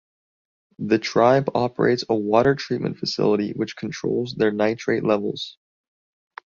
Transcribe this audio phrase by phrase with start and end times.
[0.79, 5.59] The tribe operates a water treatment facility which controls their nitrate levels.